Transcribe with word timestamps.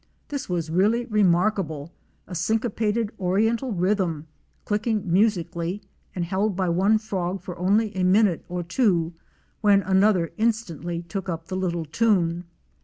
This 0.29 0.49
was 0.49 0.71
really 0.71 1.05
remarkable— 1.05 1.91
a 2.27 2.33
syncopated 2.33 3.11
Oriental 3.19 3.71
rhythm, 3.71 4.25
clicking 4.65 5.03
musi 5.03 5.43
cally, 5.47 5.83
and 6.15 6.25
held 6.25 6.55
by 6.55 6.69
one 6.69 6.97
frog 6.97 7.39
for 7.43 7.55
only 7.59 7.95
a 7.95 8.01
minute 8.01 8.43
or 8.49 8.63
two 8.63 9.13
when 9.61 9.83
another 9.83 10.31
instantly 10.39 11.03
took 11.03 11.29
up 11.29 11.49
the 11.49 11.55
little 11.55 11.85
tune. 11.85 12.45